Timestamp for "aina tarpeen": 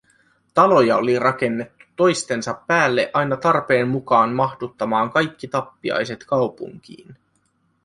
3.13-3.87